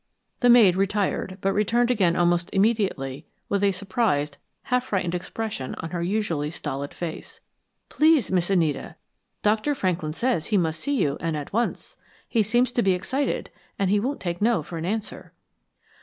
The 0.39 0.49
maid 0.49 0.75
retired, 0.77 1.37
but 1.41 1.53
returned 1.53 1.91
again 1.91 2.15
almost 2.15 2.49
immediately 2.53 3.27
with 3.49 3.63
a 3.63 3.71
surprised, 3.71 4.37
half 4.63 4.85
frightened 4.85 5.13
expression 5.13 5.75
on 5.75 5.91
her 5.91 6.01
usually 6.01 6.49
stolid 6.49 6.91
face. 6.91 7.39
"Please, 7.87 8.31
Miss 8.31 8.49
Anita, 8.49 8.95
Dr. 9.43 9.75
Franklin 9.75 10.13
says 10.13 10.47
he 10.47 10.57
must 10.57 10.79
see 10.79 10.99
you 10.99 11.17
and 11.21 11.37
at 11.37 11.53
once. 11.53 11.97
He 12.27 12.41
seems 12.41 12.71
to 12.71 12.81
be 12.81 12.93
excited 12.93 13.51
and 13.77 13.91
he 13.91 13.99
won't 13.99 14.19
take 14.21 14.41
no 14.41 14.63
for 14.63 14.79
an 14.79 14.85
answer." 14.85 15.33